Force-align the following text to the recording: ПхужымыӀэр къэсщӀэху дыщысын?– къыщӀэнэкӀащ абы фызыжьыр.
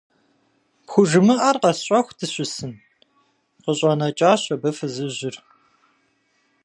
ПхужымыӀэр 0.85 1.57
къэсщӀэху 1.61 2.15
дыщысын?– 2.17 2.73
къыщӀэнэкӀащ 3.63 4.43
абы 4.53 4.69
фызыжьыр. 4.77 5.35